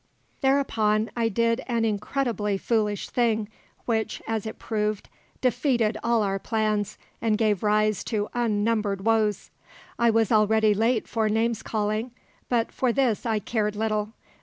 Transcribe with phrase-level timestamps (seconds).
[0.41, 3.47] Thereupon I did an incredibly foolish thing,
[3.85, 5.09] which, as it proved,
[5.41, 9.51] defeated all our plans and gave rise to unnumbered woes.
[9.99, 12.09] I was already late for names calling;
[12.49, 14.13] but for this I cared little.